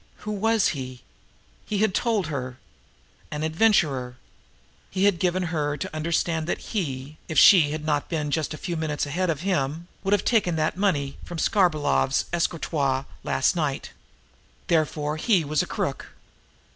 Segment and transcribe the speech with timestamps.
[0.25, 1.03] Who was he?
[1.63, 2.57] He had told her.
[3.29, 4.17] An adventurer.
[4.89, 8.57] He had given her to understand that he, if she had not been just a
[8.57, 13.91] few minutes ahead of him, would have taken that money from Skarbolov's escritoire last night.
[14.65, 16.07] Therefore he was a crook.